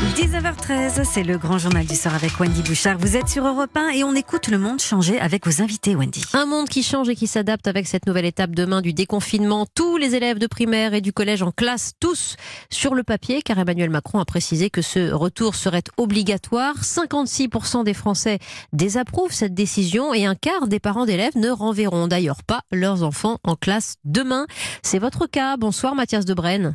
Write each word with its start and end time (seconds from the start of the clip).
19h13, 0.00 1.04
c'est 1.04 1.22
le 1.22 1.36
grand 1.36 1.58
journal 1.58 1.84
du 1.84 1.94
soir 1.94 2.14
avec 2.14 2.40
Wendy 2.40 2.62
Bouchard. 2.62 2.96
Vous 2.96 3.18
êtes 3.18 3.28
sur 3.28 3.46
Europe 3.46 3.76
1 3.76 3.90
et 3.90 4.02
on 4.02 4.14
écoute 4.14 4.48
le 4.48 4.56
monde 4.56 4.80
changer 4.80 5.20
avec 5.20 5.46
vos 5.46 5.60
invités, 5.60 5.94
Wendy. 5.94 6.24
Un 6.32 6.46
monde 6.46 6.70
qui 6.70 6.82
change 6.82 7.10
et 7.10 7.14
qui 7.14 7.26
s'adapte 7.26 7.68
avec 7.68 7.86
cette 7.86 8.06
nouvelle 8.06 8.24
étape 8.24 8.52
demain 8.52 8.80
du 8.80 8.94
déconfinement. 8.94 9.66
Tous 9.74 9.98
les 9.98 10.14
élèves 10.14 10.38
de 10.38 10.46
primaire 10.46 10.94
et 10.94 11.02
du 11.02 11.12
collège 11.12 11.42
en 11.42 11.52
classe, 11.52 11.92
tous 12.00 12.36
sur 12.70 12.94
le 12.94 13.02
papier, 13.02 13.42
car 13.42 13.58
Emmanuel 13.58 13.90
Macron 13.90 14.20
a 14.20 14.24
précisé 14.24 14.70
que 14.70 14.80
ce 14.80 15.12
retour 15.12 15.54
serait 15.54 15.84
obligatoire. 15.98 16.76
56% 16.80 17.84
des 17.84 17.94
Français 17.94 18.38
désapprouvent 18.72 19.34
cette 19.34 19.54
décision 19.54 20.14
et 20.14 20.24
un 20.24 20.34
quart 20.34 20.66
des 20.66 20.80
parents 20.80 21.04
d'élèves 21.04 21.36
ne 21.36 21.50
renverront 21.50 22.08
d'ailleurs 22.08 22.42
pas 22.42 22.62
leurs 22.72 23.02
enfants 23.02 23.36
en 23.44 23.54
classe 23.54 23.96
demain. 24.06 24.46
C'est 24.82 24.98
votre 24.98 25.26
cas. 25.26 25.58
Bonsoir 25.58 25.94
Mathias 25.94 26.24
Debrenne. 26.24 26.74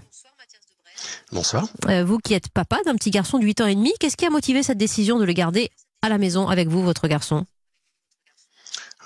Bonsoir. 1.31 1.67
Euh, 1.87 2.03
vous 2.03 2.17
qui 2.17 2.33
êtes 2.33 2.49
papa 2.49 2.77
d'un 2.85 2.95
petit 2.95 3.11
garçon 3.11 3.39
de 3.39 3.45
8 3.45 3.61
ans 3.61 3.67
et 3.67 3.75
demi, 3.75 3.93
qu'est-ce 3.99 4.17
qui 4.17 4.25
a 4.25 4.29
motivé 4.29 4.63
cette 4.63 4.77
décision 4.77 5.19
de 5.19 5.25
le 5.25 5.33
garder 5.33 5.69
à 6.01 6.09
la 6.09 6.17
maison 6.17 6.47
avec 6.47 6.67
vous, 6.67 6.83
votre 6.83 7.07
garçon? 7.07 7.45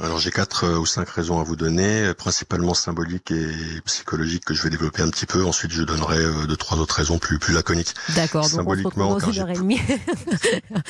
Alors 0.02 0.18
j'ai 0.18 0.32
quatre 0.32 0.64
euh, 0.64 0.78
ou 0.78 0.86
cinq 0.86 1.10
raisons 1.10 1.42
à 1.42 1.44
vous 1.44 1.58
donner, 1.58 2.14
principalement 2.14 2.74
symboliques 2.74 3.32
et 3.32 3.52
psychologiques 3.84 4.46
que 4.46 4.54
je 4.54 4.64
vais 4.64 4.70
développer 4.70 5.02
un 5.02 5.10
petit 5.10 5.26
peu. 5.26 5.44
Ensuite, 5.44 5.72
je 5.72 5.84
donnerai 5.84 6.20
euh, 6.20 6.46
deux 6.48 6.56
trois 6.56 6.78
autres 6.78 6.96
raisons 6.96 7.20
plus 7.20 7.38
plus 7.38 7.54
laconiques. 7.54 7.94
D'accord. 8.16 8.46
Symboliquement, 8.46 9.10
donc 9.10 9.28
on 9.28 9.34
se 9.34 9.40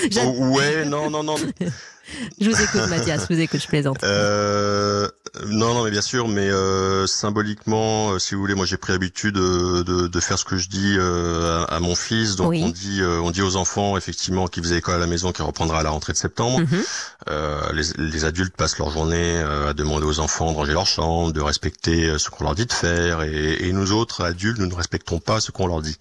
car 0.10 0.28
oh, 0.28 0.56
ouais, 0.56 0.86
non, 0.86 1.10
non, 1.10 1.24
non. 1.24 1.36
Je 2.42 2.50
vous 2.50 2.62
écoute, 2.62 2.88
Mathias. 2.90 3.28
Je 3.30 3.34
vous 3.34 3.40
écoute, 3.40 3.62
je 3.62 3.68
plaisante. 3.68 4.04
Euh, 4.04 5.08
non, 5.48 5.74
non, 5.74 5.84
mais 5.84 5.92
bien 5.92 6.02
sûr, 6.02 6.28
mais 6.28 6.50
euh, 6.50 7.08
symboliquement, 7.08 8.12
euh, 8.12 8.20
si 8.20 8.36
vous 8.36 8.42
voulez, 8.42 8.56
moi 8.56 8.66
j'ai 8.66 8.78
pris 8.78 8.92
l'habitude 8.94 9.36
de, 9.36 9.84
de, 9.84 10.08
de, 10.08 10.20
faire 10.20 10.38
ce 10.40 10.46
que 10.46 10.58
je 10.58 10.70
dis 10.70 10.96
euh, 10.98 11.66
à, 11.66 11.76
à, 11.76 11.80
mon 11.80 11.96
fils. 11.96 12.36
Donc 12.36 12.54
on 12.54 12.70
dit, 12.70 13.02
euh, 13.02 13.20
on 13.22 13.32
dit 13.32 13.42
aux 13.42 13.56
enfants 13.56 13.98
effectivement 13.98 14.48
qui 14.48 14.62
faisaient 14.62 14.78
école 14.78 14.96
à 14.96 15.00
la 15.00 15.08
maison, 15.08 15.32
qui 15.32 15.42
reprendra 15.42 15.80
à 15.80 15.84
la 15.84 15.90
rentrée 15.90 16.14
de 16.14 16.18
septembre. 16.18 16.60
Mhm. 16.60 17.74
les, 17.74 17.84
les, 17.98 18.26
adultes 18.26 18.56
passent 18.56 18.78
leur 18.78 18.90
journée 18.90 19.38
à 19.40 19.74
demander 19.74 20.06
aux 20.06 20.20
enfants 20.20 20.52
de 20.52 20.58
ranger 20.58 20.74
leur 20.74 20.88
chambre, 20.88 21.32
de 21.32 21.42
respecter 21.42 22.18
ce 22.18 22.30
qu'on 22.30 22.44
leur 22.44 22.56
dit 22.56 22.66
de 22.66 22.74
faire, 22.74 23.22
et, 23.22 23.68
et, 23.68 23.72
nous 23.72 23.92
autres 23.92 24.24
adultes, 24.24 24.60
nous 24.60 24.68
ne 24.68 24.76
respectons 24.76 25.20
pas 25.20 25.40
ce 25.40 25.52
qu'on 25.52 25.68
leur 25.68 25.82
dit. 25.82 25.98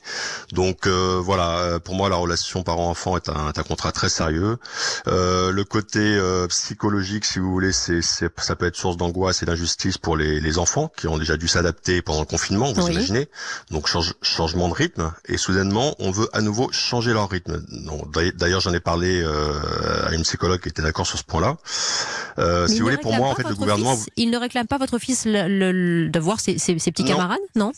Donc 0.53 0.87
voilà, 0.87 1.79
pour 1.81 1.95
moi 1.95 2.09
la 2.09 2.17
relation 2.17 2.63
parent-enfant 2.63 3.17
est 3.17 3.29
un, 3.29 3.49
est 3.49 3.59
un, 3.59 3.63
contrat 3.63 3.93
très 3.93 4.09
sérieux. 4.09 4.59
le 5.07 5.63
côté 5.63 5.99
euh, 6.01 6.47
psychologique, 6.49 7.25
si 7.25 7.39
vous 7.39 7.51
voulez, 7.51 7.73
c'est, 7.73 8.01
ça 8.03 8.57
peut 8.57 8.67
être 8.67 8.77
source 8.77 8.97
d'angoisse 8.97 9.18
et 9.27 9.45
d'injustice 9.45 9.99
pour 9.99 10.17
les, 10.17 10.41
les, 10.41 10.59
enfants 10.59 10.91
qui 10.97 11.07
ont 11.09 11.19
déjà 11.19 11.37
dû 11.37 11.49
s'adapter 11.49 12.03
pendant 12.03 12.21
le 12.21 12.27
confinement, 12.27 12.73
vous 12.73 12.89
imaginez. 12.89 13.29
Donc 13.71 13.87
change, 13.87 14.15
changement 14.23 14.69
de 14.69 14.75
rythme 14.75 15.13
et 15.27 15.37
soudainement 15.37 15.95
on 15.99 16.11
veut 16.11 16.29
à 16.33 16.41
nouveau 16.41 16.71
changer 16.73 17.13
leur 17.13 17.29
rythme. 17.29 17.61
d'ailleurs, 18.37 18.61
j'en 18.61 18.73
ai 18.73 18.81
parlé 18.81 19.21
euh, 19.23 19.53
à 20.07 20.15
une 20.15 20.23
psychologue 20.23 20.61
qui 20.61 20.69
était 20.69 20.83
d'accord 20.83 21.07
sur 21.07 21.19
ce 21.19 21.25
point-là. 21.25 21.57
Euh, 22.39 22.67
si 22.69 22.79
vous 22.79 22.87
voulez, 22.87 22.97
pour 22.97 23.15
moi, 23.15 23.29
en 23.29 23.35
fait, 23.35 23.49
le 23.49 23.55
gouvernement, 23.55 23.99
il 24.17 24.31
ne 24.31 24.39
réclame 24.39 24.67
pas 24.67 24.79
votre 24.79 24.99
fils 24.99 25.25
le, 25.27 26.09
de 26.09 26.21
voir 26.21 26.41
ses, 26.41 26.59
ses, 26.59 26.75
petits 26.75 27.05
camarades, 27.05 27.39
non? 27.57 27.73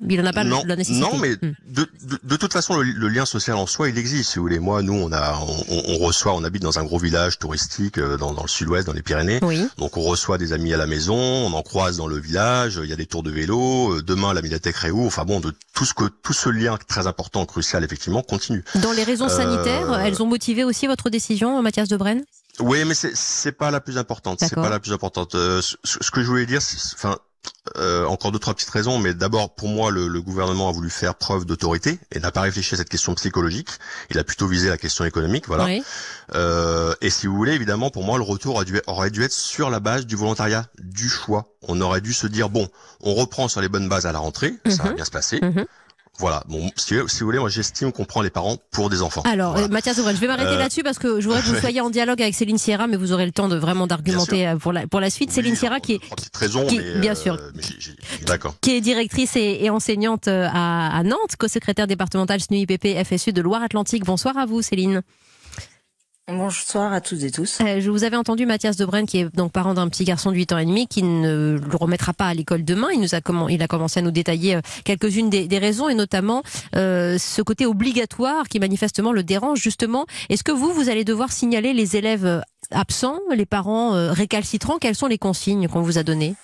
Il 0.00 0.20
en 0.20 0.26
a 0.26 0.32
pas 0.32 0.44
non, 0.44 0.62
la 0.66 0.76
nécessité. 0.76 1.04
Non, 1.04 1.18
mais 1.18 1.32
hmm. 1.32 1.54
de, 1.66 1.88
de, 2.02 2.18
de, 2.22 2.36
toute 2.36 2.52
façon, 2.52 2.76
le, 2.78 3.08
lien 3.08 3.24
social 3.24 3.56
en 3.56 3.66
soi, 3.66 3.88
il 3.88 3.98
existe. 3.98 4.30
Si 4.30 4.38
vous 4.38 4.44
voulez, 4.44 4.58
moi, 4.58 4.82
nous, 4.82 4.94
on 4.94 5.12
a, 5.12 5.38
on, 5.68 5.82
on, 5.88 5.98
reçoit, 5.98 6.34
on 6.34 6.44
habite 6.44 6.62
dans 6.62 6.78
un 6.78 6.84
gros 6.84 6.98
village 6.98 7.38
touristique 7.38 7.98
euh, 7.98 8.16
dans, 8.16 8.32
dans 8.32 8.42
le 8.42 8.48
sud-ouest, 8.48 8.86
dans 8.86 8.92
les 8.92 9.02
Pyrénées. 9.02 9.38
Oui. 9.42 9.66
Donc, 9.78 9.96
on 9.96 10.02
reçoit 10.02 10.38
des 10.38 10.52
amis 10.52 10.72
à 10.72 10.76
la 10.76 10.86
maison, 10.86 11.16
on 11.16 11.52
en 11.52 11.62
croise 11.62 11.96
dans 11.96 12.06
le 12.06 12.18
village. 12.18 12.80
Il 12.82 12.88
y 12.88 12.92
a 12.92 12.96
des 12.96 13.06
tours 13.06 13.22
de 13.22 13.30
vélo. 13.30 13.94
Euh, 13.94 14.02
demain, 14.02 14.34
la 14.34 14.42
médiathèque 14.42 14.76
Réou. 14.76 15.06
Enfin 15.06 15.24
bon, 15.24 15.40
de 15.40 15.52
tout 15.74 15.84
ce 15.84 15.94
que 15.94 16.04
tout 16.04 16.32
ce 16.32 16.48
lien 16.48 16.76
très 16.88 17.06
important, 17.06 17.46
crucial, 17.46 17.84
effectivement, 17.84 18.22
continue. 18.22 18.64
Dans 18.82 18.92
les 18.92 19.04
raisons 19.04 19.28
sanitaires, 19.28 19.92
euh, 19.92 19.98
elles 19.98 20.22
ont 20.22 20.26
motivé 20.26 20.64
aussi 20.64 20.86
votre 20.86 21.10
décision, 21.10 21.60
Mathias 21.62 21.88
Debrenne 21.88 22.24
Oui, 22.60 22.84
mais 22.84 22.94
c'est 22.94 23.14
c'est 23.14 23.52
pas 23.52 23.70
la 23.70 23.80
plus 23.80 23.98
importante. 23.98 24.38
C'est 24.40 24.54
pas 24.54 24.70
la 24.70 24.80
plus 24.80 24.92
importante. 24.92 25.32
ce, 25.32 25.76
ce, 25.84 26.10
que 26.10 26.22
je 26.22 26.26
voulais 26.26 26.46
dire, 26.46 26.60
enfin 26.94 27.16
euh, 27.76 28.04
encore 28.06 28.30
deux 28.30 28.38
trois 28.38 28.54
petites 28.54 28.70
raisons, 28.70 28.98
mais 28.98 29.14
d'abord 29.14 29.54
pour 29.54 29.68
moi 29.68 29.90
le, 29.90 30.20
gouvernement 30.20 30.68
a 30.68 30.72
voulu 30.72 30.90
faire 30.90 31.14
preuve 31.14 31.46
d'autorité 31.46 31.98
et 32.12 32.20
n'a 32.20 32.30
pas 32.30 32.42
réfléchi 32.42 32.74
à 32.74 32.78
cette 32.78 32.88
question 32.88 33.14
psychologique. 33.14 33.68
Il 34.10 34.18
a 34.18 34.24
plutôt 34.24 34.46
visé 34.46 34.68
la 34.68 34.76
question 34.76 35.04
économique, 35.04 35.46
voilà. 35.46 35.66
Euh, 36.34 36.94
et 37.00 37.10
si 37.10 37.26
vous 37.26 37.36
voulez, 37.36 37.52
évidemment, 37.52 37.90
pour 37.90 38.04
moi 38.04 38.18
le 38.18 38.24
retour 38.24 38.62
aurait 38.86 39.10
dû 39.10 39.22
être 39.22 39.32
sur 39.32 39.70
la 39.70 39.80
base 39.80 40.06
du 40.06 40.16
volontariat, 40.16 40.66
du 40.78 41.08
choix. 41.08 41.46
On 41.62 41.80
aurait 41.80 42.00
dû 42.02 42.12
se 42.12 42.26
dire 42.26 42.50
bon, 42.50 42.68
on 43.00 43.14
reprend 43.14 43.48
sur 43.48 43.60
les 43.60 43.68
bonnes 43.68 43.88
bases 43.88 44.06
à 44.06 44.12
la 44.12 44.18
rentrée, 44.18 44.54
ça 44.68 44.82
va 44.82 44.90
mhm. 44.90 44.96
bien 44.96 45.04
se 45.04 45.10
passer. 45.10 45.40
Mhm. 45.40 45.64
Voilà. 46.18 46.44
Bon, 46.48 46.70
si, 46.76 46.94
vous 46.94 47.08
voulez, 47.22 47.38
moi 47.38 47.48
j'estime 47.48 47.90
qu'on 47.92 48.04
prend 48.04 48.22
les 48.22 48.30
parents 48.30 48.56
pour 48.70 48.88
des 48.88 49.02
enfants. 49.02 49.22
Alors, 49.22 49.56
euh, 49.56 49.68
Mathias 49.68 49.96
je 49.96 50.02
vais 50.02 50.26
m'arrêter 50.26 50.50
euh, 50.50 50.58
là-dessus 50.58 50.82
parce 50.82 50.98
que 50.98 51.20
je 51.20 51.26
voudrais 51.26 51.42
que 51.42 51.46
vous 51.46 51.56
soyez 51.60 51.80
en 51.80 51.90
dialogue 51.90 52.22
avec 52.22 52.34
Céline 52.34 52.58
Sierra, 52.58 52.86
mais 52.86 52.96
vous 52.96 53.12
aurez 53.12 53.26
le 53.26 53.32
temps 53.32 53.48
de 53.48 53.56
vraiment 53.56 53.86
d'argumenter 53.86 54.46
euh, 54.46 54.56
pour 54.56 54.72
la 54.72 54.86
pour 54.86 55.00
la 55.00 55.10
suite. 55.10 55.32
Céline 55.32 55.56
Sierra 55.56 55.80
qui 55.80 55.94
est 55.94 56.00
raison, 56.34 56.66
qui, 56.66 56.80
bien 57.00 57.14
sûr, 57.14 57.38
d'accord, 58.26 58.54
qui 58.60 58.76
est 58.76 58.80
directrice 58.80 59.36
et, 59.36 59.70
enseignante 59.70 60.28
à, 60.28 60.96
à 60.96 61.02
Nantes, 61.02 61.36
co-secrétaire 61.38 61.86
départementale 61.86 62.40
SNUIPP 62.40 63.04
FSU 63.04 63.32
de 63.32 63.42
Loire-Atlantique. 63.42 64.04
Bonsoir 64.04 64.38
à 64.38 64.46
vous, 64.46 64.62
Céline. 64.62 65.02
Bonsoir 66.26 66.94
à 66.94 67.02
toutes 67.02 67.22
et 67.22 67.30
tous. 67.30 67.58
Euh, 67.60 67.80
je 67.80 67.90
vous 67.90 68.02
avais 68.02 68.16
entendu 68.16 68.46
Mathias 68.46 68.78
Debrenne, 68.78 69.04
qui 69.04 69.18
est 69.18 69.36
donc 69.36 69.52
parent 69.52 69.74
d'un 69.74 69.88
petit 69.88 70.04
garçon 70.04 70.30
de 70.30 70.36
8 70.36 70.52
ans 70.52 70.58
et 70.58 70.64
demi, 70.64 70.88
qui 70.88 71.02
ne 71.02 71.58
le 71.58 71.76
remettra 71.76 72.14
pas 72.14 72.28
à 72.28 72.32
l'école 72.32 72.64
demain. 72.64 72.88
Il 72.94 73.00
nous 73.02 73.14
a 73.14 73.18
il 73.50 73.62
a 73.62 73.68
commencé 73.68 74.00
à 74.00 74.02
nous 74.02 74.10
détailler 74.10 74.56
euh, 74.56 74.60
quelques-unes 74.86 75.28
des, 75.28 75.46
des, 75.46 75.58
raisons 75.58 75.90
et 75.90 75.94
notamment 75.94 76.42
euh, 76.76 77.18
ce 77.18 77.42
côté 77.42 77.66
obligatoire 77.66 78.48
qui 78.48 78.58
manifestement 78.58 79.12
le 79.12 79.22
dérange 79.22 79.60
justement. 79.60 80.06
Est-ce 80.30 80.44
que 80.44 80.52
vous, 80.52 80.72
vous 80.72 80.88
allez 80.88 81.04
devoir 81.04 81.30
signaler 81.30 81.74
les 81.74 81.94
élèves 81.96 82.42
absents, 82.70 83.18
les 83.34 83.44
parents 83.44 83.92
récalcitrants? 84.12 84.78
Quelles 84.78 84.94
sont 84.94 85.06
les 85.06 85.18
consignes 85.18 85.68
qu'on 85.68 85.82
vous 85.82 85.98
a 85.98 86.02
données? 86.02 86.36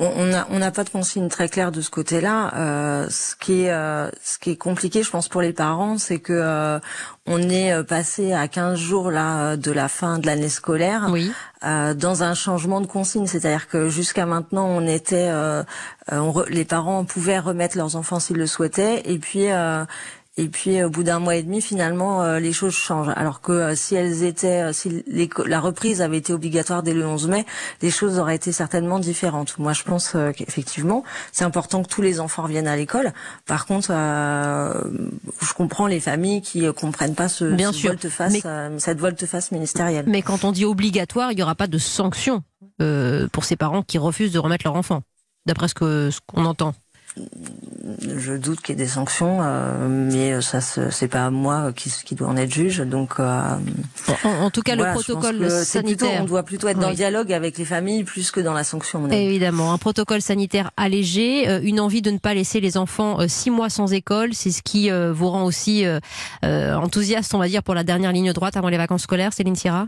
On 0.00 0.26
n'a 0.26 0.46
on 0.50 0.70
pas 0.70 0.84
de 0.84 0.88
consigne 0.88 1.28
très 1.28 1.48
claire 1.48 1.72
de 1.72 1.80
ce 1.80 1.90
côté-là. 1.90 2.52
Euh, 2.54 3.06
ce 3.10 3.36
qui 3.36 3.64
est 3.64 3.70
euh, 3.70 4.10
ce 4.22 4.38
qui 4.38 4.50
est 4.50 4.56
compliqué, 4.56 5.02
je 5.02 5.10
pense, 5.10 5.28
pour 5.28 5.42
les 5.42 5.52
parents, 5.52 5.98
c'est 5.98 6.18
que 6.18 6.32
euh, 6.32 6.78
on 7.26 7.40
est 7.48 7.82
passé 7.84 8.32
à 8.32 8.48
15 8.48 8.78
jours 8.78 9.10
là 9.10 9.56
de 9.56 9.70
la 9.70 9.88
fin 9.88 10.18
de 10.18 10.26
l'année 10.26 10.48
scolaire 10.48 11.08
oui. 11.10 11.30
dans 11.62 12.22
un 12.22 12.34
changement 12.34 12.80
de 12.80 12.86
consigne. 12.86 13.26
C'est-à-dire 13.26 13.68
que 13.68 13.88
jusqu'à 13.88 14.26
maintenant, 14.26 14.66
on 14.66 14.86
était, 14.86 15.30
les 16.48 16.64
parents 16.64 17.04
pouvaient 17.04 17.38
remettre 17.38 17.76
leurs 17.76 17.94
enfants 17.94 18.18
s'ils 18.18 18.38
le 18.38 18.46
souhaitaient, 18.46 19.02
et 19.04 19.18
puis 19.18 19.46
et 20.40 20.48
puis 20.48 20.82
au 20.82 20.88
bout 20.88 21.02
d'un 21.02 21.18
mois 21.18 21.36
et 21.36 21.42
demi, 21.42 21.60
finalement, 21.60 22.22
euh, 22.22 22.40
les 22.40 22.54
choses 22.54 22.72
changent. 22.72 23.12
Alors 23.14 23.42
que 23.42 23.52
euh, 23.52 23.74
si 23.74 23.94
elles 23.94 24.22
étaient, 24.22 24.62
euh, 24.62 24.72
si 24.72 25.04
la 25.46 25.60
reprise 25.60 26.00
avait 26.00 26.16
été 26.16 26.32
obligatoire 26.32 26.82
dès 26.82 26.94
le 26.94 27.06
11 27.06 27.28
mai, 27.28 27.44
les 27.82 27.90
choses 27.90 28.18
auraient 28.18 28.36
été 28.36 28.50
certainement 28.50 28.98
différentes. 28.98 29.58
Moi, 29.58 29.74
je 29.74 29.82
pense 29.82 30.16
qu'effectivement, 30.34 31.04
c'est 31.30 31.44
important 31.44 31.82
que 31.82 31.88
tous 31.88 32.00
les 32.00 32.20
enfants 32.20 32.44
reviennent 32.44 32.68
à 32.68 32.76
l'école. 32.76 33.12
Par 33.44 33.66
contre, 33.66 33.88
je 33.88 35.52
comprends 35.54 35.86
les 35.86 36.00
familles 36.00 36.40
qui 36.40 36.66
comprennent 36.72 37.14
pas 37.14 37.28
ce, 37.28 37.44
Bien 37.44 37.72
ce 37.72 37.88
volte-face, 37.88 38.36
cette 38.78 38.98
volte-face 38.98 39.52
ministérielle. 39.52 40.06
Mais 40.08 40.22
quand 40.22 40.44
on 40.44 40.52
dit 40.52 40.64
obligatoire, 40.64 41.32
il 41.32 41.36
n'y 41.36 41.42
aura 41.42 41.54
pas 41.54 41.66
de 41.66 41.78
sanction 41.78 42.42
pour 43.32 43.44
ces 43.44 43.56
parents 43.56 43.82
qui 43.82 43.98
refusent 43.98 44.32
de 44.32 44.38
remettre 44.38 44.64
leur 44.64 44.76
enfant, 44.76 45.02
d'après 45.44 45.68
ce 45.68 45.74
qu'on 45.74 46.44
entend 46.44 46.72
je 47.98 48.34
doute 48.34 48.60
qu'il 48.60 48.76
y 48.76 48.80
ait 48.80 48.84
des 48.84 48.90
sanctions, 48.90 49.38
euh, 49.42 49.88
mais 49.88 50.40
ça 50.40 50.60
c'est 50.60 51.08
pas 51.08 51.26
à 51.26 51.30
moi 51.30 51.72
qui, 51.72 51.92
qui 52.04 52.14
doit 52.14 52.28
en 52.28 52.36
être 52.36 52.52
juge. 52.52 52.78
Donc, 52.80 53.14
euh, 53.18 53.40
en, 54.24 54.50
tout 54.50 54.62
cas, 54.62 54.76
le 54.76 54.84
protocole 54.92 55.50
sanitaire, 55.50 56.22
on 56.22 56.26
doit 56.26 56.42
plutôt 56.42 56.68
être 56.68 56.78
dans 56.78 56.90
le 56.90 56.94
dialogue 56.94 57.32
avec 57.32 57.58
les 57.58 57.64
familles 57.64 58.04
plus 58.04 58.30
que 58.30 58.40
dans 58.40 58.52
la 58.52 58.64
sanction. 58.64 59.08
Évidemment, 59.10 59.72
un 59.72 59.78
protocole 59.78 60.22
sanitaire 60.22 60.70
allégé, 60.76 61.48
euh, 61.48 61.60
une 61.62 61.80
envie 61.80 62.02
de 62.02 62.10
ne 62.10 62.18
pas 62.18 62.34
laisser 62.34 62.60
les 62.60 62.76
enfants 62.76 63.18
six 63.28 63.50
mois 63.50 63.70
sans 63.70 63.92
école, 63.92 64.34
c'est 64.34 64.50
ce 64.50 64.62
qui 64.62 64.90
vous 64.90 65.28
rend 65.28 65.44
aussi 65.44 65.84
enthousiaste, 66.42 67.34
on 67.34 67.38
va 67.38 67.48
dire, 67.48 67.62
pour 67.62 67.74
la 67.74 67.84
dernière 67.84 68.12
ligne 68.12 68.32
droite 68.32 68.56
avant 68.56 68.68
les 68.68 68.78
vacances 68.78 69.02
scolaires, 69.02 69.32
Céline 69.32 69.56
Sierra? 69.56 69.86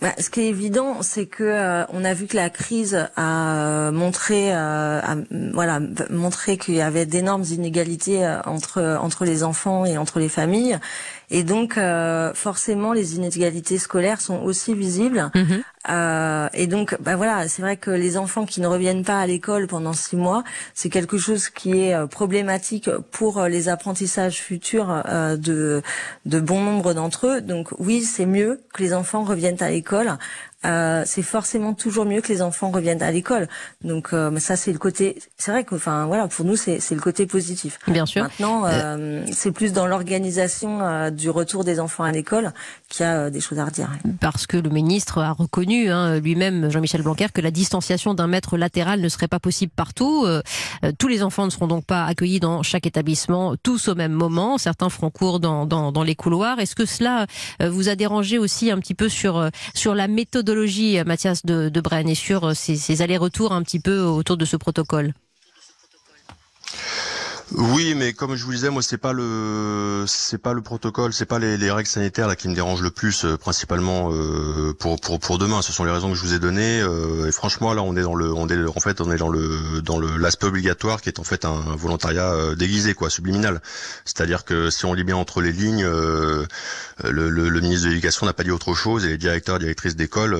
Bah, 0.00 0.14
ce 0.18 0.30
qui 0.30 0.42
est 0.42 0.48
évident, 0.48 1.02
c'est 1.02 1.26
que 1.26 1.42
euh, 1.42 1.84
on 1.92 2.04
a 2.04 2.14
vu 2.14 2.26
que 2.26 2.36
la 2.36 2.50
crise 2.50 3.08
a 3.16 3.90
montré, 3.90 4.54
euh, 4.54 5.00
voilà, 5.52 5.80
montré 6.10 6.56
qu'il 6.56 6.74
y 6.74 6.80
avait 6.80 7.04
d'énormes 7.04 7.44
inégalités 7.50 8.24
euh, 8.24 8.40
entre 8.44 8.98
entre 9.00 9.24
les 9.24 9.42
enfants 9.42 9.84
et 9.84 9.98
entre 9.98 10.20
les 10.20 10.28
familles, 10.28 10.78
et 11.30 11.42
donc, 11.42 11.76
euh, 11.76 12.32
forcément, 12.34 12.92
les 12.92 13.16
inégalités 13.16 13.78
scolaires 13.78 14.20
sont 14.20 14.40
aussi 14.42 14.74
visibles. 14.74 15.30
Mhm. 15.34 15.62
Euh, 15.88 16.48
et 16.54 16.66
donc, 16.66 16.96
bah 17.00 17.16
voilà, 17.16 17.48
c'est 17.48 17.62
vrai 17.62 17.76
que 17.76 17.90
les 17.90 18.16
enfants 18.16 18.44
qui 18.44 18.60
ne 18.60 18.66
reviennent 18.66 19.04
pas 19.04 19.20
à 19.20 19.26
l'école 19.26 19.66
pendant 19.66 19.92
six 19.92 20.16
mois, 20.16 20.44
c'est 20.74 20.90
quelque 20.90 21.18
chose 21.18 21.48
qui 21.48 21.80
est 21.80 21.94
euh, 21.94 22.06
problématique 22.06 22.90
pour 23.10 23.38
euh, 23.38 23.48
les 23.48 23.68
apprentissages 23.68 24.40
futurs 24.40 25.02
de, 25.38 25.82
de 26.26 26.40
bon 26.40 26.62
nombre 26.62 26.94
d'entre 26.94 27.26
eux. 27.26 27.40
Donc 27.40 27.68
oui, 27.78 28.02
c'est 28.02 28.26
mieux 28.26 28.60
que 28.72 28.82
les 28.82 28.94
enfants 28.94 29.24
reviennent 29.24 29.62
à 29.62 29.70
l'école. 29.70 30.18
Euh, 30.64 31.04
c'est 31.06 31.22
forcément 31.22 31.72
toujours 31.72 32.04
mieux 32.04 32.20
que 32.20 32.32
les 32.32 32.42
enfants 32.42 32.70
reviennent 32.70 33.02
à 33.02 33.12
l'école. 33.12 33.48
Donc 33.84 34.12
euh, 34.12 34.36
ça 34.40 34.56
c'est 34.56 34.72
le 34.72 34.78
côté, 34.78 35.16
c'est 35.36 35.52
vrai 35.52 35.62
que 35.62 35.76
enfin 35.76 36.06
voilà 36.06 36.26
pour 36.26 36.44
nous 36.44 36.56
c'est 36.56 36.80
le 36.90 37.00
côté 37.00 37.26
positif. 37.26 37.78
Bien 37.86 38.06
sûr. 38.06 38.24
Maintenant 38.24 38.64
euh, 38.66 39.24
c'est 39.30 39.52
plus 39.52 39.72
dans 39.72 39.86
l'organisation 39.86 41.10
du 41.10 41.30
retour 41.30 41.62
des 41.62 41.78
enfants 41.78 42.02
à 42.02 42.10
l'école 42.10 42.52
qu'il 42.88 43.06
y 43.06 43.08
a 43.08 43.30
des 43.30 43.40
choses 43.40 43.60
à 43.60 43.66
redire. 43.66 43.90
Parce 44.20 44.48
que 44.48 44.56
le 44.56 44.68
ministre 44.70 45.18
a 45.18 45.30
reconnu 45.30 45.90
hein, 45.90 46.18
lui-même 46.18 46.70
Jean-Michel 46.70 47.02
Blanquer 47.02 47.28
que 47.32 47.40
la 47.40 47.52
distanciation 47.52 48.14
d'un 48.14 48.26
mètre 48.26 48.56
latéral 48.56 49.00
ne 49.00 49.08
serait 49.08 49.28
pas 49.28 49.38
possible 49.38 49.72
partout. 49.76 50.26
tous 50.98 51.08
les 51.08 51.22
enfants 51.22 51.44
ne 51.44 51.50
seront 51.50 51.68
donc 51.68 51.84
pas 51.84 52.04
accueillis 52.04 52.40
dans 52.40 52.64
chaque 52.64 52.86
établissement 52.86 53.54
tous 53.62 53.86
au 53.86 53.94
même 53.94 54.12
moment. 54.12 54.58
Certains 54.58 54.88
feront 54.88 55.10
cours 55.10 55.38
dans, 55.38 55.66
dans, 55.66 55.92
dans 55.92 56.02
les 56.02 56.16
couloirs. 56.16 56.58
Est-ce 56.58 56.74
que 56.74 56.84
cela 56.84 57.26
vous 57.60 57.88
a 57.88 57.94
dérangé 57.94 58.38
aussi 58.38 58.72
un 58.72 58.78
petit 58.78 58.94
peu 58.94 59.08
sur 59.08 59.48
sur 59.74 59.94
la 59.94 60.08
méthode 60.08 60.47
méthodologie, 60.48 60.98
Mathias 61.04 61.44
de, 61.44 61.68
de 61.68 61.80
Brenne, 61.82 62.08
et 62.08 62.14
sur 62.14 62.44
euh, 62.44 62.54
ces 62.54 63.02
allers-retours 63.02 63.52
un 63.52 63.62
petit 63.62 63.80
peu 63.80 64.00
autour 64.00 64.38
de 64.38 64.46
ce 64.46 64.56
protocole 64.56 65.12
oui, 67.52 67.94
mais 67.94 68.12
comme 68.12 68.36
je 68.36 68.44
vous 68.44 68.52
disais, 68.52 68.68
moi 68.68 68.82
c'est 68.82 68.98
pas 68.98 69.12
le 69.12 70.04
c'est 70.06 70.38
pas 70.38 70.52
le 70.52 70.60
protocole, 70.60 71.12
c'est 71.12 71.24
pas 71.24 71.38
les, 71.38 71.56
les, 71.56 71.70
règles 71.70 71.88
sanitaires 71.88 72.28
là 72.28 72.36
qui 72.36 72.48
me 72.48 72.54
dérangent 72.54 72.82
le 72.82 72.90
plus, 72.90 73.24
euh, 73.24 73.36
principalement 73.36 74.12
euh, 74.12 74.74
pour, 74.78 75.00
pour 75.00 75.18
pour 75.18 75.38
demain. 75.38 75.62
Ce 75.62 75.72
sont 75.72 75.84
les 75.84 75.90
raisons 75.90 76.10
que 76.10 76.14
je 76.14 76.22
vous 76.22 76.34
ai 76.34 76.38
données. 76.38 76.80
Euh, 76.80 77.26
et 77.26 77.32
franchement, 77.32 77.72
là, 77.72 77.82
on 77.82 77.96
est 77.96 78.02
dans 78.02 78.14
le 78.14 78.32
on 78.32 78.48
est 78.48 78.66
en 78.66 78.80
fait 78.80 79.00
on 79.00 79.10
est 79.10 79.16
dans 79.16 79.30
le 79.30 79.80
dans 79.82 79.98
le 79.98 80.16
l'aspect 80.18 80.46
obligatoire 80.46 81.00
qui 81.00 81.08
est 81.08 81.18
en 81.18 81.24
fait 81.24 81.46
un 81.46 81.74
volontariat 81.76 82.30
euh, 82.32 82.54
déguisé 82.54 82.92
quoi, 82.92 83.08
subliminal. 83.08 83.62
C'est-à-dire 84.04 84.44
que 84.44 84.68
si 84.68 84.84
on 84.84 84.92
lit 84.92 85.04
bien 85.04 85.16
entre 85.16 85.40
les 85.40 85.52
lignes, 85.52 85.86
le, 85.86 86.46
le, 87.04 87.28
le, 87.48 87.60
ministre 87.60 87.84
de 87.84 87.90
l'Éducation 87.90 88.26
n'a 88.26 88.32
pas 88.34 88.44
dit 88.44 88.50
autre 88.50 88.74
chose 88.74 89.04
et 89.06 89.08
les 89.08 89.18
directeurs 89.18 89.58
directrices 89.58 89.96
d'école, 89.96 90.36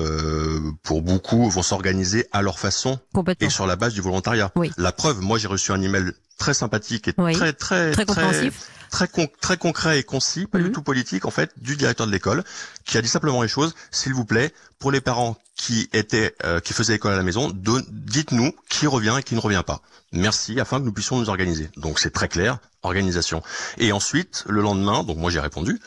pour 0.83 1.01
beaucoup, 1.01 1.49
vont 1.49 1.63
s'organiser 1.63 2.27
à 2.31 2.41
leur 2.41 2.59
façon 2.59 2.99
et 3.39 3.49
sur 3.49 3.65
la 3.65 3.75
base 3.75 3.93
du 3.93 4.01
volontariat. 4.01 4.51
Oui. 4.55 4.71
La 4.77 4.91
preuve, 4.91 5.21
moi 5.21 5.37
j'ai 5.37 5.47
reçu 5.47 5.71
un 5.71 5.81
email 5.81 6.11
très 6.39 6.55
sympathique 6.55 7.07
et 7.07 7.13
très 7.13 7.53
très 7.53 7.91
très, 7.91 8.05
très 8.05 8.51
très, 8.89 9.27
très 9.27 9.57
concret 9.57 9.99
et 9.99 10.03
concis, 10.03 10.47
pas 10.47 10.57
du 10.57 10.65
mhm. 10.65 10.71
tout 10.71 10.81
politique 10.81 11.25
en 11.25 11.31
fait, 11.31 11.51
du 11.57 11.75
directeur 11.75 12.07
de 12.07 12.11
l'école, 12.11 12.43
qui 12.89 12.97
a 12.97 13.01
dit 13.01 13.07
simplement 13.07 13.41
les 13.43 13.47
choses. 13.47 13.75
S'il 13.91 14.15
vous 14.15 14.25
plaît, 14.25 14.51
pour 14.79 14.91
les 14.91 14.99
parents 14.99 15.37
qui 15.55 15.89
étaient 15.93 16.35
euh, 16.43 16.59
qui 16.59 16.73
faisaient 16.73 16.93
l'école 16.93 17.13
à 17.13 17.17
la 17.17 17.23
maison, 17.23 17.51
dites-nous 17.53 18.51
qui 18.69 18.87
revient 18.87 19.17
et 19.19 19.23
qui 19.23 19.35
ne 19.35 19.39
revient 19.39 19.63
pas. 19.65 19.81
Merci, 20.11 20.59
afin 20.59 20.79
que 20.79 20.85
nous 20.85 20.91
puissions 20.91 21.17
nous 21.19 21.29
organiser. 21.29 21.69
Donc 21.77 21.99
c'est 21.99 22.09
très 22.09 22.27
clair, 22.27 22.57
organisation. 22.81 23.43
Et 23.77 23.91
ensuite, 23.91 24.43
le 24.47 24.61
lendemain, 24.61 25.03
donc 25.03 25.17
moi 25.17 25.29
j'ai 25.29 25.39
répondu, 25.39 25.79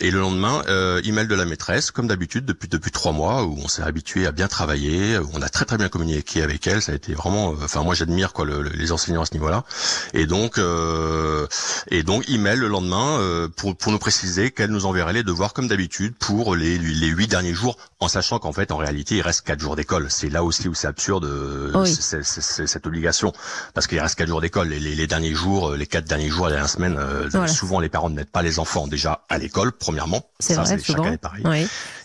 et 0.00 0.10
le 0.10 0.18
lendemain, 0.18 0.62
euh, 0.68 1.00
email 1.04 1.28
de 1.28 1.34
la 1.34 1.44
maîtresse, 1.44 1.92
comme 1.92 2.08
d'habitude 2.08 2.44
depuis 2.44 2.68
depuis 2.68 2.90
trois 2.90 3.12
mois, 3.12 3.44
où 3.44 3.56
on 3.62 3.68
s'est 3.68 3.82
habitué 3.82 4.26
à 4.26 4.32
bien 4.32 4.48
travailler, 4.48 5.18
où 5.18 5.28
on 5.34 5.42
a 5.42 5.48
très 5.48 5.64
très 5.64 5.76
bien 5.76 5.88
communiqué 5.88 6.42
avec 6.42 6.66
elle. 6.66 6.82
Ça 6.82 6.92
a 6.92 6.94
été 6.94 7.14
vraiment, 7.14 7.52
euh, 7.52 7.56
enfin 7.62 7.84
moi 7.84 7.94
j'admire 7.94 8.32
quoi 8.32 8.46
les 8.46 8.92
enseignants 8.92 9.22
à 9.22 9.26
ce 9.26 9.34
niveau-là. 9.34 9.64
Et 10.12 10.26
donc 10.26 10.58
euh, 10.58 11.46
et 11.88 12.02
donc 12.02 12.28
email 12.28 12.56
le 12.56 12.68
lendemain 12.68 13.18
euh, 13.20 13.48
pour, 13.48 13.76
pour 13.76 13.92
nous 13.92 13.98
préciser 13.98 14.50
qu'elle 14.50 14.70
nous 14.70 14.86
enverrait 14.86 15.12
les 15.12 15.22
devoirs 15.22 15.52
comme 15.52 15.68
d'habitude 15.68 16.14
pour 16.18 16.47
les 16.54 16.78
les 16.78 17.06
huit 17.08 17.28
derniers 17.28 17.54
jours, 17.54 17.76
en 18.00 18.08
sachant 18.08 18.38
qu'en 18.38 18.52
fait 18.52 18.72
en 18.72 18.76
réalité 18.76 19.16
il 19.16 19.22
reste 19.22 19.42
quatre 19.42 19.60
jours 19.60 19.76
d'école. 19.76 20.06
C'est 20.10 20.30
là 20.30 20.44
aussi 20.44 20.68
où 20.68 20.74
c'est 20.74 20.86
absurde 20.86 21.24
euh, 21.24 21.84
cette 21.84 22.86
obligation 22.86 23.32
parce 23.74 23.86
qu'il 23.86 24.00
reste 24.00 24.16
quatre 24.16 24.28
jours 24.28 24.40
d'école. 24.40 24.68
Les, 24.68 24.78
les, 24.78 25.06
derniers 25.06 25.34
jours, 25.34 25.70
euh, 25.70 25.76
les 25.76 25.86
quatre 25.86 26.06
derniers 26.06 26.28
jours, 26.28 26.46
la 26.46 26.52
dernière 26.52 26.70
semaine, 26.70 26.98
souvent 27.46 27.80
les 27.80 27.88
parents 27.88 28.10
ne 28.10 28.14
mettent 28.14 28.32
pas 28.32 28.42
les 28.42 28.58
enfants 28.58 28.86
déjà 28.86 29.24
à 29.28 29.38
l'école 29.38 29.72
premièrement. 29.72 30.22
Ça 30.40 30.64
c'est 30.64 30.82
chaque 30.84 30.98
année 30.98 31.18
pareil. 31.18 31.44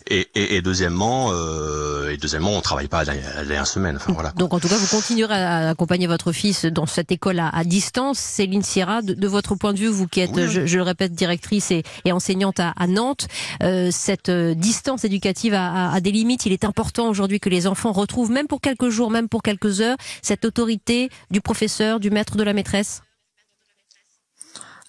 Et, 0.10 0.28
et, 0.36 0.56
et, 0.56 0.62
deuxièmement, 0.62 1.30
euh, 1.32 2.10
et 2.10 2.18
deuxièmement, 2.18 2.52
on 2.52 2.62
travaille 2.62 2.90
pas 2.90 3.04
la, 3.06 3.14
dernière 3.16 3.68
semaine. 3.68 3.96
Enfin, 3.96 4.12
voilà. 4.12 4.32
Donc 4.32 4.54
en 4.54 4.60
tout 4.60 4.68
cas, 4.68 4.76
vous 4.78 4.88
continuerez 4.88 5.34
à 5.34 5.70
accompagner 5.70 6.08
votre 6.08 6.32
fils 6.34 6.66
dans 6.66 6.86
cette 6.86 7.12
école 7.12 7.40
à, 7.40 7.50
à 7.50 7.64
distance. 7.64 8.20
Céline 8.20 8.64
Sierra, 8.64 9.02
de, 9.02 9.14
de, 9.14 9.28
votre 9.28 9.56
point 9.56 9.74
de 9.74 9.80
vue, 9.80 9.88
vous 9.88 10.08
qui 10.08 10.20
êtes, 10.20 10.48
je, 10.48 10.66
je, 10.66 10.78
le 10.78 10.84
répète, 10.84 11.14
directrice 11.14 11.72
et, 11.72 11.84
et 12.04 12.12
enseignante 12.12 12.60
à, 12.60 12.74
à 12.78 12.88
Nantes, 12.88 13.28
euh, 13.62 13.90
cette 13.92 14.30
euh, 14.30 14.33
distance 14.56 15.04
éducative 15.06 15.54
a, 15.54 15.92
a, 15.92 16.02
des 16.02 16.12
limites. 16.12 16.46
Il 16.46 16.54
est 16.54 16.66
important 16.66 17.10
aujourd'hui 17.10 17.40
que 17.40 17.50
les 17.50 17.68
enfants 17.68 17.92
retrouvent, 17.92 18.32
même 18.32 18.48
pour 18.48 18.62
quelques 18.62 18.90
jours, 18.90 19.12
même 19.12 19.30
pour 19.30 19.44
quelques 19.44 19.82
heures, 19.82 19.98
cette 20.22 20.46
autorité 20.46 21.10
du 21.32 21.42
professeur, 21.42 22.00
du 22.00 22.10
maître, 22.10 22.38
de 22.38 22.44
la 22.44 22.54
maîtresse. 22.54 23.02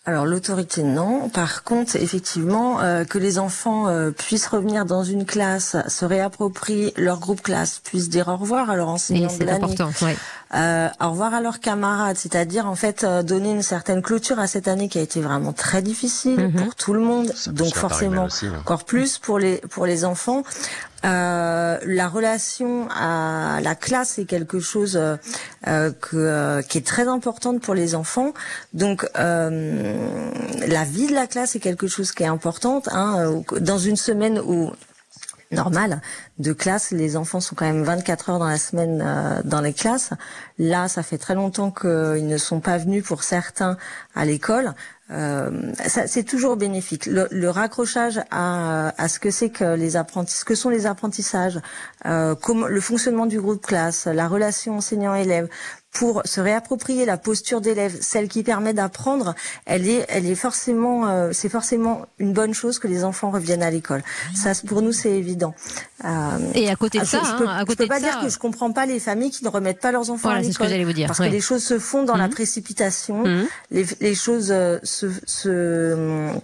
Alors 0.06 0.26
l'autorité 0.26 0.82
non. 0.82 1.30
Par 1.30 1.64
contre, 1.64 1.96
effectivement, 1.96 2.80
euh, 2.80 3.04
que 3.04 3.16
les 3.16 3.38
enfants 3.38 3.88
euh, 3.88 4.10
puissent 4.10 4.46
revenir 4.46 4.84
dans 4.84 5.02
une 5.02 5.24
classe, 5.24 5.76
se 5.88 6.04
réapproprient 6.04 6.92
leur 6.98 7.20
groupe 7.20 7.40
classe, 7.40 7.80
puissent 7.82 8.10
dire 8.10 8.28
au 8.28 8.36
revoir 8.36 8.68
à 8.68 8.76
leur 8.76 8.88
enseignant 8.88 9.34
de 9.34 9.44
l'année, 9.44 9.76
euh, 10.54 10.88
au 11.00 11.10
revoir 11.10 11.34
à 11.34 11.40
leurs 11.40 11.60
camarades, 11.60 12.16
c'est-à-dire 12.16 12.66
en 12.66 12.74
fait 12.74 13.04
euh, 13.04 13.22
donner 13.22 13.50
une 13.50 13.62
certaine 13.62 14.02
clôture 14.02 14.38
à 14.38 14.46
cette 14.46 14.68
année 14.68 14.88
qui 14.88 14.98
a 14.98 15.02
été 15.02 15.20
vraiment 15.20 15.52
très 15.52 15.82
difficile 15.82 16.38
mhm. 16.38 16.52
pour 16.52 16.74
tout 16.74 16.94
le 16.94 17.00
monde, 17.00 17.32
donc 17.48 17.74
forcément 17.74 18.28
hein. 18.42 18.52
encore 18.60 18.84
plus 18.84 19.18
pour 19.18 19.38
les 19.38 19.56
pour 19.70 19.86
les 19.86 20.04
enfants. 20.04 20.42
Euh, 21.04 21.78
la 21.84 22.08
relation 22.08 22.88
à 22.90 23.60
la 23.62 23.74
classe 23.74 24.18
est 24.18 24.24
quelque 24.24 24.58
chose 24.58 24.96
euh, 24.96 25.16
euh 25.66 25.92
que, 25.92 26.16
euh, 26.16 26.62
qui 26.62 26.78
est 26.78 26.86
très 26.86 27.08
importante 27.08 27.60
pour 27.60 27.74
les 27.74 27.94
enfants. 27.94 28.32
Donc 28.72 29.06
la 29.14 30.84
vie 30.84 31.06
de 31.06 31.14
la 31.14 31.26
classe 31.26 31.56
est 31.56 31.60
quelque 31.60 31.86
chose 31.86 32.12
qui 32.12 32.22
est 32.22 32.26
importante. 32.26 32.88
Hein, 32.92 33.42
dans 33.60 33.78
une 33.78 33.96
semaine 33.96 34.38
où 34.38 34.72
normal 35.54 36.00
de 36.38 36.52
classe. 36.52 36.90
Les 36.90 37.16
enfants 37.16 37.40
sont 37.40 37.54
quand 37.54 37.64
même 37.64 37.82
24 37.82 38.30
heures 38.30 38.38
dans 38.38 38.48
la 38.48 38.58
semaine 38.58 39.02
euh, 39.04 39.40
dans 39.44 39.60
les 39.60 39.72
classes. 39.72 40.10
Là, 40.58 40.88
ça 40.88 41.02
fait 41.02 41.18
très 41.18 41.34
longtemps 41.34 41.70
qu'ils 41.70 42.26
ne 42.26 42.36
sont 42.38 42.60
pas 42.60 42.78
venus 42.78 43.04
pour 43.04 43.22
certains 43.22 43.76
à 44.14 44.24
l'école. 44.24 44.74
Euh, 45.10 45.72
c'est 45.86 46.24
toujours 46.24 46.56
bénéfique. 46.56 47.06
Le, 47.06 47.48
raccrochage 47.48 48.20
à, 48.30 48.92
ce 49.08 49.18
que 49.18 49.30
c'est 49.30 49.50
que 49.50 49.74
les 49.74 49.96
apprentissages, 49.96 50.40
ce 50.40 50.44
que 50.44 50.54
sont 50.54 50.70
les 50.70 50.86
apprentissages, 50.86 51.60
euh, 52.06 52.34
le 52.68 52.80
fonctionnement 52.80 53.26
du 53.26 53.38
groupe 53.40 53.64
classe, 53.64 54.06
la 54.06 54.28
relation 54.28 54.78
enseignant-élève, 54.78 55.48
pour 55.94 56.22
se 56.24 56.40
réapproprier 56.40 57.06
la 57.06 57.16
posture 57.16 57.60
d'élève, 57.60 57.96
celle 58.00 58.28
qui 58.28 58.42
permet 58.42 58.74
d'apprendre, 58.74 59.34
elle 59.64 59.88
est, 59.88 60.04
elle 60.08 60.26
est 60.26 60.34
forcément, 60.34 61.08
euh, 61.08 61.30
c'est 61.32 61.48
forcément 61.48 62.06
une 62.18 62.32
bonne 62.32 62.52
chose 62.52 62.80
que 62.80 62.88
les 62.88 63.04
enfants 63.04 63.30
reviennent 63.30 63.62
à 63.62 63.70
l'école. 63.70 64.02
Ça, 64.34 64.52
pour 64.66 64.82
nous, 64.82 64.90
c'est 64.92 65.12
évident. 65.12 65.54
Euh, 66.04 66.38
Et 66.54 66.68
à 66.68 66.74
côté 66.74 66.98
de 66.98 67.04
ça, 67.04 67.20
je, 67.24 67.38
peux, 67.38 67.48
hein, 67.48 67.56
à 67.58 67.64
côté 67.64 67.84
peux 67.84 67.88
pas 67.88 68.00
dire 68.00 68.20
que 68.20 68.28
je 68.28 68.38
comprends 68.38 68.72
pas 68.72 68.86
les 68.86 68.98
familles 68.98 69.30
qui 69.30 69.44
ne 69.44 69.48
remettent 69.48 69.80
pas 69.80 69.92
leurs 69.92 70.10
enfants 70.10 70.30
à 70.30 70.40
l'école. 70.40 70.46
c'est 70.46 70.52
ce 70.54 70.58
que 70.58 70.68
j'allais 70.68 70.84
vous 70.84 70.92
dire. 70.92 71.06
Parce 71.06 71.20
que 71.20 71.24
les 71.24 71.40
choses 71.40 71.62
se 71.62 71.78
font 71.78 72.02
dans 72.02 72.16
la 72.16 72.26
mmh. 72.26 72.30
précipitation. 72.30 73.24
Mmh. 73.24 73.46
Les, 73.70 73.86
les, 74.00 74.14
choses 74.16 74.50
euh, 74.50 74.80
se, 74.82 75.06
se 75.26 76.34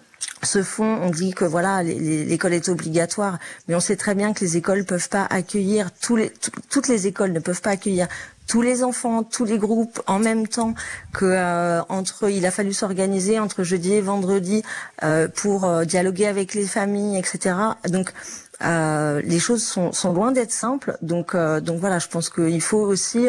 se 0.42 0.62
font, 0.62 1.00
on 1.02 1.10
dit 1.10 1.32
que 1.32 1.44
voilà, 1.44 1.82
l'école 1.82 2.54
est 2.54 2.68
obligatoire, 2.68 3.38
mais 3.68 3.74
on 3.74 3.80
sait 3.80 3.96
très 3.96 4.14
bien 4.14 4.32
que 4.32 4.40
les 4.40 4.56
écoles 4.56 4.84
peuvent 4.84 5.08
pas 5.08 5.26
accueillir 5.28 5.90
tous 5.92 6.16
les, 6.16 6.32
toutes 6.70 6.88
les 6.88 7.06
écoles 7.06 7.32
ne 7.32 7.40
peuvent 7.40 7.60
pas 7.60 7.70
accueillir 7.70 8.08
tous 8.50 8.62
les 8.62 8.82
enfants, 8.82 9.22
tous 9.22 9.44
les 9.44 9.58
groupes 9.58 10.02
en 10.08 10.18
même 10.18 10.48
temps 10.48 10.74
que 11.12 11.24
euh, 11.24 11.82
entre 11.88 12.28
il 12.28 12.44
a 12.46 12.50
fallu 12.50 12.72
s'organiser 12.72 13.38
entre 13.38 13.62
jeudi 13.62 13.92
et 13.92 14.00
vendredi 14.00 14.64
euh, 15.04 15.28
pour 15.28 15.64
euh, 15.64 15.84
dialoguer 15.84 16.26
avec 16.26 16.54
les 16.54 16.66
familles, 16.66 17.16
etc. 17.16 17.54
Donc 17.88 18.12
les 18.60 19.38
choses 19.38 19.62
sont, 19.62 19.92
sont 19.92 20.12
loin 20.12 20.32
d'être 20.32 20.50
simples. 20.50 20.98
Donc 21.00 21.36
donc 21.36 21.78
voilà, 21.78 22.00
je 22.00 22.08
pense 22.08 22.28
qu'il 22.28 22.60
faut 22.60 22.82
aussi 22.82 23.28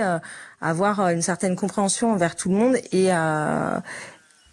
avoir 0.60 1.08
une 1.10 1.22
certaine 1.22 1.56
compréhension 1.56 2.12
envers 2.12 2.36
tout 2.36 2.50
le 2.50 2.56
monde 2.56 2.76
et 2.92 3.10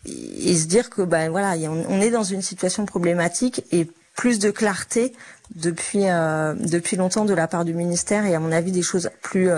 et 0.05 0.55
se 0.55 0.67
dire 0.67 0.89
que 0.91 1.03
ben 1.03 1.31
voilà, 1.31 1.55
on 1.89 2.01
est 2.01 2.11
dans 2.11 2.23
une 2.23 2.43
situation 2.43 2.85
problématique 2.85 3.65
et 3.73 3.91
plus 4.15 4.39
de 4.39 4.51
clarté 4.51 5.15
depuis 5.57 6.05
depuis 6.75 6.97
longtemps 6.97 7.25
de 7.25 7.35
la 7.35 7.49
part 7.49 7.65
du 7.65 7.75
ministère 7.75 8.25
et 8.27 8.37
à 8.37 8.39
mon 8.39 8.53
avis 8.53 8.71
des 8.71 8.83
choses 8.83 9.11
plus 9.21 9.51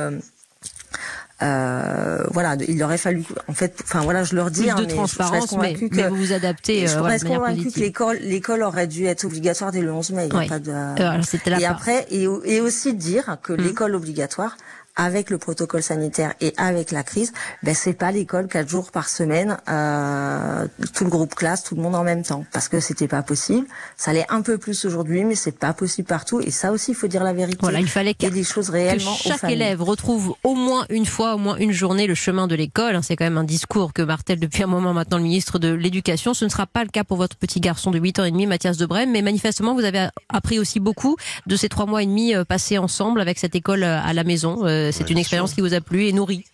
euh, 1.42 2.22
voilà, 2.30 2.56
il 2.68 2.82
aurait 2.82 2.98
fallu, 2.98 3.24
en 3.48 3.54
fait, 3.54 3.74
enfin 3.82 4.00
voilà, 4.00 4.24
je 4.24 4.34
leur 4.34 4.50
dis, 4.50 4.62
plus 4.62 4.70
hein, 4.70 4.74
de 4.76 4.84
transparence, 4.84 5.56
mais, 5.56 5.74
que, 5.74 6.08
vous 6.08 6.16
vous 6.16 6.32
adaptez. 6.32 6.86
Je 6.86 6.98
euh, 6.98 7.02
reste 7.02 7.26
convaincu 7.26 7.70
que 7.70 7.80
l'école, 7.80 8.18
l'école 8.22 8.62
aurait 8.62 8.86
dû 8.86 9.06
être 9.06 9.24
obligatoire 9.24 9.72
dès 9.72 9.80
le 9.80 9.92
11 9.92 10.10
mai. 10.10 10.28
Il 10.30 10.36
y 10.36 10.44
a 10.44 10.48
pas 10.48 10.58
de... 10.58 11.60
et 11.60 11.66
après, 11.66 12.06
et, 12.10 12.26
et, 12.44 12.60
aussi 12.60 12.94
dire 12.94 13.38
que 13.42 13.52
mmh. 13.52 13.56
l'école 13.56 13.94
obligatoire 13.94 14.56
avec 14.96 15.30
le 15.30 15.38
protocole 15.38 15.82
sanitaire 15.82 16.34
et 16.40 16.52
avec 16.56 16.90
la 16.90 17.02
crise, 17.02 17.32
ben 17.62 17.74
c'est 17.74 17.92
pas 17.92 18.12
l'école 18.12 18.48
quatre 18.48 18.68
jours 18.68 18.90
par 18.90 19.08
semaine, 19.08 19.58
euh, 19.68 20.66
tout 20.94 21.04
le 21.04 21.10
groupe 21.10 21.34
classe, 21.34 21.62
tout 21.62 21.74
le 21.74 21.82
monde 21.82 21.94
en 21.94 22.04
même 22.04 22.22
temps, 22.22 22.44
parce 22.52 22.68
que 22.68 22.80
c'était 22.80 23.08
pas 23.08 23.22
possible. 23.22 23.66
Ça 23.96 24.10
allait 24.10 24.26
un 24.28 24.42
peu 24.42 24.58
plus 24.58 24.84
aujourd'hui, 24.84 25.24
mais 25.24 25.34
c'est 25.34 25.58
pas 25.58 25.72
possible 25.72 26.08
partout. 26.08 26.40
Et 26.40 26.50
ça 26.50 26.72
aussi, 26.72 26.92
il 26.92 26.94
faut 26.94 27.06
dire 27.06 27.24
la 27.24 27.32
vérité. 27.32 27.58
Voilà, 27.60 27.80
il 27.80 27.88
fallait 27.88 28.14
que, 28.14 28.26
des 28.26 28.44
choses 28.44 28.70
réellement 28.70 29.14
que 29.14 29.22
chaque 29.22 29.44
élève 29.44 29.82
retrouve 29.82 30.34
au 30.44 30.54
moins 30.54 30.86
une 30.90 31.06
fois, 31.06 31.34
au 31.34 31.38
moins 31.38 31.56
une 31.56 31.72
journée, 31.72 32.06
le 32.06 32.14
chemin 32.14 32.46
de 32.46 32.54
l'école. 32.54 32.98
C'est 33.02 33.16
quand 33.16 33.24
même 33.24 33.38
un 33.38 33.44
discours 33.44 33.92
que 33.92 34.02
martèle 34.02 34.38
depuis 34.38 34.62
un 34.62 34.66
moment 34.66 34.92
maintenant 34.92 35.18
le 35.18 35.24
ministre 35.24 35.58
de 35.58 35.72
l'Éducation. 35.72 36.34
Ce 36.34 36.44
ne 36.44 36.50
sera 36.50 36.66
pas 36.66 36.84
le 36.84 36.90
cas 36.90 37.04
pour 37.04 37.16
votre 37.16 37.36
petit 37.36 37.60
garçon 37.60 37.90
de 37.90 37.98
8 37.98 38.18
ans 38.20 38.24
et 38.24 38.30
demi, 38.30 38.46
Mathias 38.46 38.76
Debrem, 38.76 39.10
mais 39.10 39.22
manifestement, 39.22 39.74
vous 39.74 39.84
avez 39.84 40.08
appris 40.28 40.58
aussi 40.58 40.80
beaucoup 40.80 41.16
de 41.46 41.56
ces 41.56 41.68
trois 41.68 41.86
mois 41.86 42.02
et 42.02 42.06
demi 42.06 42.34
euh, 42.34 42.44
passés 42.44 42.78
ensemble 42.78 43.20
avec 43.20 43.38
cette 43.38 43.54
école 43.54 43.82
euh, 43.82 44.00
à 44.02 44.12
la 44.12 44.24
maison. 44.24 44.66
Euh, 44.80 44.92
c'est 44.92 45.10
une 45.10 45.18
expérience 45.18 45.54
qui 45.54 45.60
vous 45.60 45.74
a 45.74 45.80
plu 45.80 46.06
et 46.06 46.12
nourri 46.12 46.44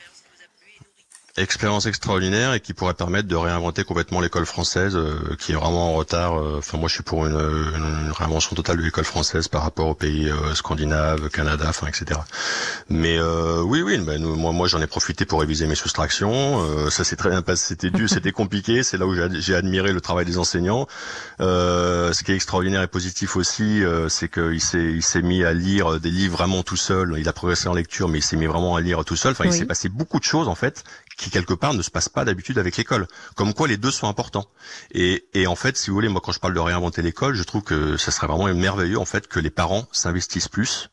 expérience 1.38 1.86
extraordinaire 1.86 2.54
et 2.54 2.60
qui 2.60 2.72
pourrait 2.72 2.94
permettre 2.94 3.28
de 3.28 3.36
réinventer 3.36 3.84
complètement 3.84 4.20
l'école 4.20 4.46
française 4.46 4.96
euh, 4.96 5.36
qui 5.38 5.52
est 5.52 5.54
vraiment 5.54 5.90
en 5.90 5.94
retard. 5.94 6.38
Euh, 6.38 6.56
enfin 6.58 6.78
moi 6.78 6.88
je 6.88 6.94
suis 6.94 7.02
pour 7.02 7.26
une, 7.26 7.34
une 7.34 8.10
réinvention 8.10 8.56
totale 8.56 8.78
de 8.78 8.82
l'école 8.82 9.04
française 9.04 9.48
par 9.48 9.62
rapport 9.62 9.88
aux 9.88 9.94
pays 9.94 10.28
euh, 10.28 10.54
scandinaves, 10.54 11.28
Canada, 11.28 11.66
enfin 11.68 11.88
etc. 11.88 12.20
Mais 12.88 13.18
oui 13.20 13.82
oui 13.82 13.98
ben, 13.98 14.22
moi 14.22 14.52
moi 14.52 14.66
j'en 14.66 14.80
ai 14.80 14.86
profité 14.86 15.24
pour 15.24 15.40
réviser 15.40 15.66
mes 15.66 15.74
soustractions. 15.74 16.90
ça 16.90 17.04
s'est 17.04 17.16
très 17.16 17.30
bien 17.30 17.42
passé. 17.42 17.66
C'était 17.68 17.90
dur, 17.90 18.08
c'était 18.08 18.32
compliqué. 18.42 18.82
C'est 18.82 18.96
là 18.96 19.06
où 19.06 19.14
j'ai 19.14 19.54
admiré 19.54 19.92
le 19.92 20.00
travail 20.00 20.24
des 20.24 20.38
enseignants. 20.38 20.86
ce 21.38 22.22
qui 22.22 22.32
est 22.32 22.34
extraordinaire 22.34 22.82
et 22.82 22.86
positif 22.86 23.36
aussi, 23.36 23.82
c'est 24.08 24.30
qu'il 24.30 24.60
s'est 24.60 24.92
il 24.92 25.02
s'est 25.02 25.22
mis 25.22 25.44
à 25.44 25.52
lire 25.52 26.00
des 26.00 26.10
livres 26.10 26.36
vraiment 26.36 26.62
tout 26.62 26.76
seul. 26.76 27.16
Il 27.18 27.28
a 27.28 27.32
progressé 27.32 27.68
en 27.68 27.74
lecture, 27.74 28.08
mais 28.08 28.18
il 28.18 28.22
s'est 28.22 28.36
mis 28.36 28.46
vraiment 28.46 28.76
à 28.76 28.80
lire 28.80 29.04
tout 29.04 29.16
seul. 29.16 29.32
Enfin 29.32 29.44
il 29.44 29.52
s'est 29.52 29.66
passé 29.66 29.88
beaucoup 29.88 30.18
de 30.18 30.24
choses 30.24 30.48
en 30.48 30.54
fait 30.54 30.84
qui 31.16 31.30
quelque 31.30 31.54
part 31.54 31.74
ne 31.74 31.82
se 31.82 31.90
passe 31.90 32.08
pas 32.08 32.24
d'habitude 32.24 32.58
avec 32.58 32.76
l'école. 32.76 33.06
Comme 33.34 33.54
quoi 33.54 33.68
les 33.68 33.76
deux 33.76 33.90
sont 33.90 34.08
importants. 34.08 34.46
Et, 34.92 35.26
et 35.34 35.46
en 35.46 35.56
fait, 35.56 35.76
si 35.76 35.90
vous 35.90 35.96
voulez, 35.96 36.08
moi 36.08 36.20
quand 36.22 36.32
je 36.32 36.40
parle 36.40 36.54
de 36.54 36.60
réinventer 36.60 37.02
l'école, 37.02 37.34
je 37.34 37.42
trouve 37.42 37.62
que 37.62 37.96
ça 37.96 38.10
serait 38.10 38.26
vraiment 38.26 38.52
merveilleux 38.54 38.98
en 38.98 39.04
fait 39.04 39.26
que 39.26 39.40
les 39.40 39.50
parents 39.50 39.86
s'investissent 39.92 40.48
plus 40.48 40.90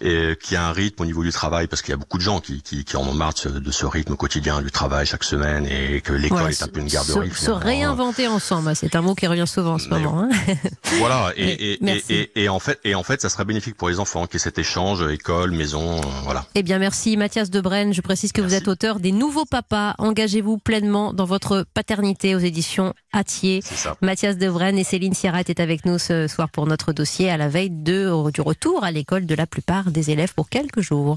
et 0.00 0.36
qu'il 0.40 0.54
y 0.54 0.56
a 0.56 0.66
un 0.66 0.72
rythme 0.72 1.02
au 1.02 1.06
niveau 1.06 1.22
du 1.22 1.32
travail 1.32 1.66
parce 1.66 1.82
qu'il 1.82 1.90
y 1.90 1.94
a 1.94 1.96
beaucoup 1.96 2.18
de 2.18 2.22
gens 2.22 2.40
qui, 2.40 2.62
qui, 2.62 2.84
qui 2.84 2.96
en 2.96 3.06
ont 3.06 3.14
marre 3.14 3.34
de 3.44 3.70
ce, 3.70 3.86
rythme 3.86 4.16
quotidien 4.16 4.62
du 4.62 4.70
travail 4.70 5.06
chaque 5.06 5.24
semaine 5.24 5.66
et 5.66 6.00
que 6.00 6.12
l'école 6.12 6.50
est 6.50 6.62
un 6.62 6.68
peu 6.68 6.80
une 6.80 6.88
garderie. 6.88 7.30
Se, 7.30 7.46
se 7.46 7.50
réinventer 7.50 8.28
ensemble, 8.28 8.74
c'est 8.76 8.94
un 8.94 9.02
mot 9.02 9.14
qui 9.14 9.26
revient 9.26 9.46
souvent 9.46 9.74
en 9.74 9.78
ce 9.78 9.88
moment. 9.88 10.22
Hein. 10.22 10.28
voilà, 10.98 11.32
et, 11.36 11.74
et, 11.74 12.02
et, 12.08 12.42
et, 12.42 12.48
en 12.48 12.58
fait, 12.58 12.78
et 12.84 12.94
en 12.94 13.02
fait, 13.02 13.20
ça 13.20 13.28
serait 13.28 13.44
bénéfique 13.44 13.76
pour 13.76 13.88
les 13.88 13.98
enfants 13.98 14.26
qu'il 14.26 14.34
y 14.34 14.36
ait 14.36 14.40
cet 14.40 14.58
échange 14.58 15.02
école, 15.10 15.50
maison, 15.50 15.98
euh, 15.98 16.02
voilà. 16.24 16.46
Eh 16.54 16.62
bien, 16.62 16.78
merci 16.78 17.16
Mathias 17.16 17.50
Debrenne. 17.50 17.92
Je 17.92 18.00
précise 18.00 18.32
que 18.32 18.40
vous 18.40 18.54
êtes 18.54 18.68
auteur 18.68 19.00
des 19.00 19.12
Nouveaux 19.12 19.46
Papas. 19.58 19.96
Engagez-vous 19.98 20.58
pleinement 20.58 21.12
dans 21.12 21.24
votre 21.24 21.66
paternité 21.74 22.36
aux 22.36 22.38
éditions 22.38 22.94
Atier. 23.12 23.60
Mathias 24.02 24.38
Debrenne 24.38 24.78
et 24.78 24.84
Céline 24.84 25.14
Sierra 25.14 25.40
étaient 25.40 25.60
avec 25.60 25.84
nous 25.84 25.98
ce 25.98 26.28
soir 26.28 26.48
pour 26.48 26.66
notre 26.66 26.92
dossier 26.92 27.28
à 27.28 27.36
la 27.36 27.48
veille 27.48 27.70
de, 27.70 28.30
du 28.30 28.40
retour 28.40 28.84
à 28.84 28.92
l'école 28.92 29.26
de 29.26 29.34
la 29.34 29.48
plupart 29.48 29.90
des 29.90 30.12
élèves 30.12 30.32
pour 30.32 30.48
quelques 30.48 30.80
jours. 30.80 31.16